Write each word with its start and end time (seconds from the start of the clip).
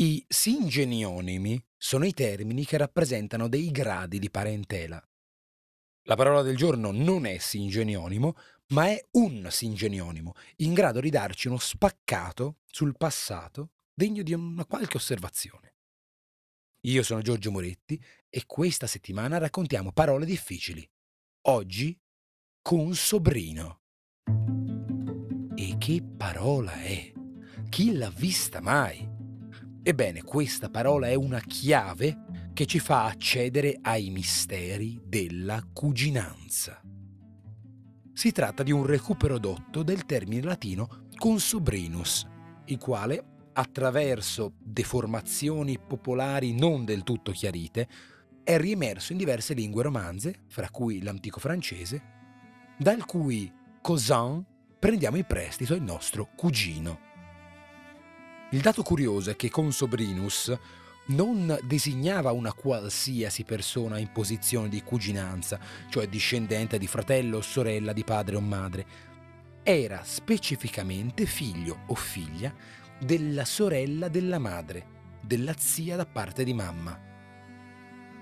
I 0.00 0.24
singenionimi 0.28 1.60
sono 1.76 2.04
i 2.04 2.12
termini 2.12 2.64
che 2.64 2.76
rappresentano 2.76 3.48
dei 3.48 3.72
gradi 3.72 4.20
di 4.20 4.30
parentela. 4.30 5.02
La 6.02 6.14
parola 6.14 6.42
del 6.42 6.56
giorno 6.56 6.92
non 6.92 7.26
è 7.26 7.38
singenionimo, 7.38 8.36
ma 8.68 8.86
è 8.86 9.04
un 9.12 9.48
singenionimo, 9.50 10.34
in 10.58 10.72
grado 10.72 11.00
di 11.00 11.10
darci 11.10 11.48
uno 11.48 11.58
spaccato 11.58 12.58
sul 12.64 12.96
passato 12.96 13.72
degno 13.92 14.22
di 14.22 14.32
una 14.32 14.64
qualche 14.66 14.98
osservazione. 14.98 15.74
Io 16.82 17.02
sono 17.02 17.20
Giorgio 17.20 17.50
Moretti 17.50 18.00
e 18.28 18.46
questa 18.46 18.86
settimana 18.86 19.38
raccontiamo 19.38 19.90
parole 19.90 20.26
difficili. 20.26 20.88
Oggi 21.48 21.98
con 22.62 22.94
sobrino. 22.94 23.80
E 25.56 25.76
che 25.76 26.04
parola 26.16 26.74
è? 26.82 27.12
Chi 27.68 27.96
l'ha 27.96 28.10
vista 28.10 28.60
mai? 28.60 29.17
Ebbene, 29.88 30.22
questa 30.22 30.68
parola 30.68 31.06
è 31.06 31.14
una 31.14 31.40
chiave 31.40 32.50
che 32.52 32.66
ci 32.66 32.78
fa 32.78 33.06
accedere 33.06 33.78
ai 33.80 34.10
misteri 34.10 35.00
della 35.02 35.66
cuginanza. 35.72 36.78
Si 38.12 38.30
tratta 38.30 38.62
di 38.62 38.70
un 38.70 38.84
recupero 38.84 39.38
dotto 39.38 39.82
del 39.82 40.04
termine 40.04 40.42
latino 40.42 41.06
consobrinus, 41.16 42.28
il 42.66 42.76
quale, 42.76 43.24
attraverso 43.54 44.52
deformazioni 44.58 45.78
popolari 45.78 46.52
non 46.52 46.84
del 46.84 47.02
tutto 47.02 47.32
chiarite, 47.32 47.88
è 48.44 48.58
riemerso 48.58 49.12
in 49.12 49.18
diverse 49.18 49.54
lingue 49.54 49.84
romanze, 49.84 50.42
fra 50.48 50.68
cui 50.68 51.00
l'antico 51.00 51.40
francese, 51.40 52.02
dal 52.76 53.06
cui 53.06 53.50
cousin 53.80 54.44
prendiamo 54.78 55.16
in 55.16 55.24
prestito 55.24 55.72
il 55.72 55.80
nostro 55.80 56.28
cugino. 56.36 57.07
Il 58.50 58.62
dato 58.62 58.82
curioso 58.82 59.28
è 59.28 59.36
che 59.36 59.50
Consobrinus 59.50 60.56
non 61.08 61.58
designava 61.64 62.32
una 62.32 62.54
qualsiasi 62.54 63.44
persona 63.44 63.98
in 63.98 64.10
posizione 64.10 64.70
di 64.70 64.82
cuginanza, 64.82 65.60
cioè 65.90 66.08
discendente 66.08 66.78
di 66.78 66.86
fratello 66.86 67.38
o 67.38 67.42
sorella 67.42 67.92
di 67.92 68.04
padre 68.04 68.36
o 68.36 68.40
madre. 68.40 68.86
Era 69.62 70.00
specificamente 70.02 71.26
figlio 71.26 71.80
o 71.88 71.94
figlia 71.94 72.54
della 72.98 73.44
sorella 73.44 74.08
della 74.08 74.38
madre, 74.38 74.86
della 75.20 75.54
zia 75.58 75.96
da 75.96 76.06
parte 76.06 76.42
di 76.42 76.54
mamma. 76.54 76.98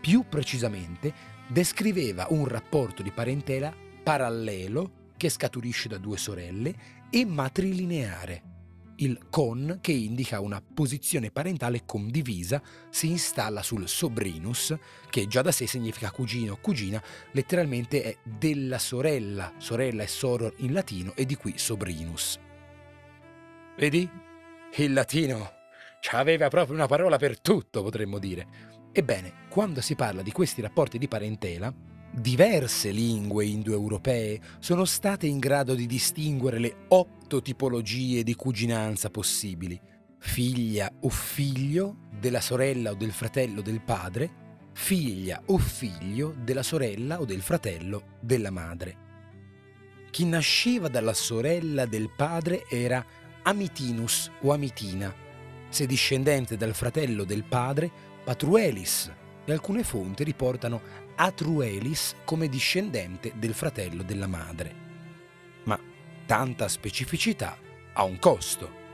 Più 0.00 0.24
precisamente, 0.28 1.14
descriveva 1.46 2.26
un 2.30 2.48
rapporto 2.48 3.04
di 3.04 3.12
parentela 3.12 3.72
parallelo 4.02 5.12
che 5.16 5.28
scaturisce 5.28 5.88
da 5.88 5.98
due 5.98 6.16
sorelle 6.16 6.74
e 7.08 7.24
matrilineare 7.24 8.56
il 9.00 9.28
con, 9.30 9.78
che 9.80 9.92
indica 9.92 10.40
una 10.40 10.62
posizione 10.62 11.30
parentale 11.30 11.82
condivisa, 11.84 12.62
si 12.90 13.10
installa 13.10 13.62
sul 13.62 13.88
sobrinus, 13.88 14.76
che 15.10 15.26
già 15.26 15.42
da 15.42 15.52
sé 15.52 15.66
significa 15.66 16.10
cugino 16.10 16.54
o 16.54 16.58
cugina, 16.60 17.02
letteralmente 17.32 18.02
è 18.02 18.16
della 18.22 18.78
sorella, 18.78 19.52
sorella 19.58 20.02
è 20.02 20.06
soror 20.06 20.54
in 20.58 20.72
latino 20.72 21.12
e 21.14 21.26
di 21.26 21.36
qui 21.36 21.54
sobrinus. 21.56 22.38
Vedi? 23.76 24.08
Il 24.76 24.92
latino 24.92 25.52
aveva 26.12 26.48
proprio 26.48 26.74
una 26.74 26.86
parola 26.86 27.16
per 27.16 27.40
tutto, 27.40 27.82
potremmo 27.82 28.18
dire. 28.18 28.46
Ebbene, 28.92 29.46
quando 29.48 29.80
si 29.80 29.94
parla 29.94 30.22
di 30.22 30.32
questi 30.32 30.60
rapporti 30.60 30.98
di 30.98 31.08
parentela, 31.08 31.72
Diverse 32.18 32.90
lingue 32.90 33.46
indoeuropee 33.46 34.40
sono 34.58 34.84
state 34.84 35.28
in 35.28 35.38
grado 35.38 35.76
di 35.76 35.86
distinguere 35.86 36.58
le 36.58 36.74
otto 36.88 37.40
tipologie 37.40 38.24
di 38.24 38.34
cuginanza 38.34 39.08
possibili. 39.08 39.80
Figlia 40.18 40.92
o 41.02 41.10
figlio 41.10 42.08
della 42.18 42.40
sorella 42.40 42.90
o 42.90 42.94
del 42.94 43.12
fratello 43.12 43.60
del 43.60 43.80
padre, 43.82 44.30
figlia 44.72 45.40
o 45.46 45.58
figlio 45.58 46.34
della 46.42 46.64
sorella 46.64 47.20
o 47.20 47.24
del 47.24 47.40
fratello 47.40 48.16
della 48.20 48.50
madre. 48.50 48.96
Chi 50.10 50.24
nasceva 50.24 50.88
dalla 50.88 51.14
sorella 51.14 51.86
del 51.86 52.10
padre 52.16 52.64
era 52.68 53.04
Amitinus 53.42 54.28
o 54.40 54.52
Amitina, 54.52 55.14
se 55.68 55.86
discendente 55.86 56.56
dal 56.56 56.74
fratello 56.74 57.22
del 57.22 57.44
padre, 57.44 57.88
Patruelis, 58.24 59.08
e 59.52 59.54
alcune 59.54 59.82
fonti 59.82 60.24
riportano 60.24 60.80
Atruelis 61.16 62.16
come 62.24 62.48
discendente 62.48 63.32
del 63.36 63.54
fratello 63.54 64.02
della 64.02 64.26
madre. 64.26 64.74
Ma 65.64 65.78
tanta 66.26 66.68
specificità 66.68 67.56
ha 67.94 68.04
un 68.04 68.18
costo. 68.18 68.86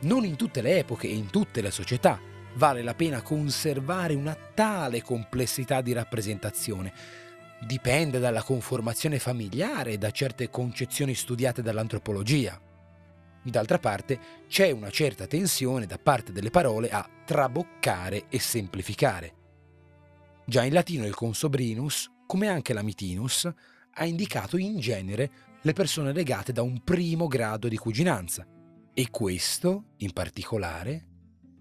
Non 0.00 0.24
in 0.24 0.36
tutte 0.36 0.62
le 0.62 0.78
epoche 0.78 1.08
e 1.08 1.14
in 1.14 1.30
tutte 1.30 1.60
le 1.62 1.70
società 1.70 2.20
vale 2.54 2.82
la 2.82 2.94
pena 2.94 3.22
conservare 3.22 4.14
una 4.14 4.36
tale 4.54 5.02
complessità 5.02 5.80
di 5.80 5.92
rappresentazione. 5.92 6.92
Dipende 7.60 8.18
dalla 8.18 8.42
conformazione 8.42 9.18
familiare 9.18 9.92
e 9.92 9.98
da 9.98 10.10
certe 10.10 10.50
concezioni 10.50 11.14
studiate 11.14 11.62
dall'antropologia. 11.62 12.60
D'altra 13.42 13.78
parte 13.78 14.18
c'è 14.46 14.70
una 14.70 14.90
certa 14.90 15.26
tensione 15.26 15.86
da 15.86 15.98
parte 15.98 16.32
delle 16.32 16.50
parole 16.50 16.90
a 16.90 17.08
traboccare 17.24 18.24
e 18.28 18.38
semplificare. 18.38 19.38
Già 20.50 20.64
in 20.64 20.72
latino 20.72 21.06
il 21.06 21.14
consobrinus, 21.14 22.10
come 22.26 22.48
anche 22.48 22.72
l'amitinus, 22.72 23.48
ha 23.88 24.04
indicato 24.04 24.56
in 24.56 24.80
genere 24.80 25.30
le 25.62 25.72
persone 25.72 26.12
legate 26.12 26.50
da 26.50 26.60
un 26.60 26.82
primo 26.82 27.28
grado 27.28 27.68
di 27.68 27.76
cuginanza. 27.76 28.44
E 28.92 29.10
questo, 29.10 29.92
in 29.98 30.12
particolare, 30.12 31.06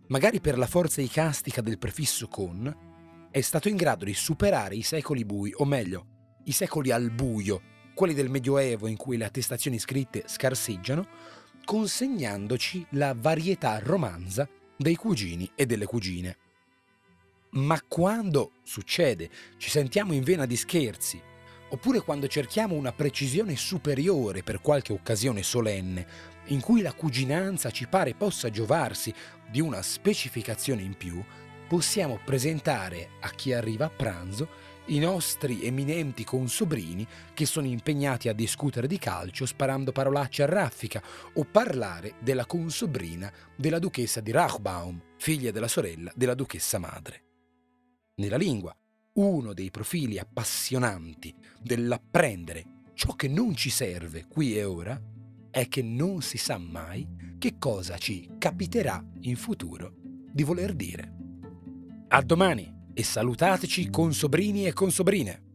magari 0.08 0.42
per 0.42 0.58
la 0.58 0.66
forza 0.66 1.02
icastica 1.02 1.62
del 1.62 1.78
prefisso 1.78 2.28
con, 2.28 3.28
è 3.30 3.42
stato 3.42 3.70
in 3.70 3.76
grado 3.76 4.06
di 4.06 4.14
superare 4.16 4.76
i 4.76 4.82
secoli 4.82 5.24
bui, 5.24 5.54
o 5.56 5.66
meglio, 5.66 6.40
i 6.46 6.52
secoli 6.52 6.90
al 6.90 7.12
buio, 7.12 7.62
quelli 7.94 8.16
del 8.16 8.32
Medioevo 8.32 8.88
in 8.88 8.98
cui 8.98 9.18
le 9.18 9.26
attestazioni 9.26 9.78
scritte 9.78 10.24
scarseggiano, 10.26 11.08
consegnandoci 11.64 12.88
la 12.94 13.14
varietà 13.16 13.78
romanza 13.78 14.50
dei 14.76 14.96
cugini 14.96 15.48
e 15.54 15.68
delle 15.68 15.86
cugine. 15.86 16.38
Ma 17.52 17.82
quando 17.88 18.52
succede, 18.64 19.30
ci 19.58 19.70
sentiamo 19.70 20.14
in 20.14 20.24
vena 20.24 20.46
di 20.46 20.56
scherzi, 20.56 21.20
oppure 21.70 22.02
quando 22.02 22.28
cerchiamo 22.28 22.76
una 22.76 22.92
precisione 22.92 23.56
superiore 23.56 24.44
per 24.44 24.62
qualche 24.62 24.94
occasione 24.94 25.42
solenne, 25.42 26.08
in 26.46 26.62
cui 26.62 26.82
la 26.82 26.94
cuginanza 26.94 27.72
ci 27.72 27.88
pare 27.88 28.14
possa 28.14 28.50
giovarsi 28.50 29.14
di 29.50 29.62
una 29.62 29.82
specificazione 29.82 30.84
in 30.84 30.96
più, 30.96 31.24
possiamo 31.68 32.20
presentare 32.24 33.10
a 33.22 33.30
chi 33.30 33.54
arriva 33.54 33.86
a 33.86 33.90
pranzo 33.90 34.68
i 34.86 34.98
nostri 34.98 35.64
eminenti 35.64 36.24
consobrini 36.24 37.06
che 37.34 37.46
sono 37.46 37.68
impegnati 37.68 38.28
a 38.28 38.34
discutere 38.34 38.88
di 38.88 38.98
calcio 38.98 39.46
sparando 39.46 39.92
parolacce 39.92 40.44
a 40.44 40.48
raffica 40.48 41.02
o 41.34 41.46
parlare 41.46 42.16
della 42.20 42.48
consobrina 42.48 43.32
della 43.56 43.78
duchessa 43.78 44.20
di 44.20 44.32
Rachbaum, 44.32 45.00
figlia 45.18 45.52
della 45.52 45.68
sorella 45.68 46.12
della 46.16 46.34
duchessa 46.34 46.80
madre 46.80 47.22
nella 48.20 48.38
lingua. 48.38 48.76
Uno 49.14 49.54
dei 49.54 49.72
profili 49.72 50.20
appassionanti 50.20 51.34
dell'apprendere 51.60 52.84
ciò 52.94 53.14
che 53.16 53.28
non 53.28 53.56
ci 53.56 53.70
serve 53.70 54.26
qui 54.28 54.56
e 54.56 54.64
ora 54.64 55.02
è 55.50 55.68
che 55.68 55.82
non 55.82 56.22
si 56.22 56.38
sa 56.38 56.58
mai 56.58 57.08
che 57.38 57.58
cosa 57.58 57.98
ci 57.98 58.30
capiterà 58.38 59.04
in 59.22 59.36
futuro 59.36 59.94
di 60.32 60.44
voler 60.44 60.74
dire. 60.74 61.16
A 62.10 62.22
domani 62.22 62.72
e 62.94 63.04
salutateci 63.04 63.90
con 63.90 64.14
sobrini 64.14 64.68
e 64.68 64.74
con 64.74 64.92
sobrine. 64.92 65.49